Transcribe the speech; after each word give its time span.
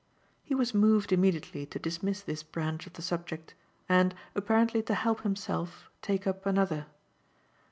He 0.43 0.55
was 0.55 0.73
moved 0.73 1.13
immediately 1.13 1.67
to 1.67 1.77
dismiss 1.77 2.21
this 2.23 2.41
branch 2.41 2.87
of 2.87 2.93
the 2.93 3.03
subject 3.03 3.53
and, 3.87 4.15
apparently 4.33 4.81
to 4.81 4.95
help 4.95 5.21
himself, 5.21 5.91
take 6.01 6.25
up 6.25 6.43
another. 6.47 6.87